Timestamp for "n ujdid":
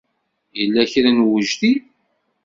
1.11-1.83